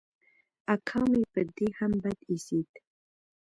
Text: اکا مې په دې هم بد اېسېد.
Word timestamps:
اکا 0.73 0.99
مې 1.11 1.21
په 1.33 1.41
دې 1.55 1.67
هم 1.77 1.91
بد 2.03 2.17
اېسېد. 2.29 2.69